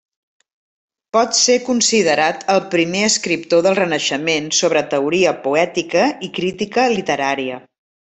[1.17, 7.67] Pot ser considerat el primer escriptor del Renaixement sobre teoria poètica i crítica literària.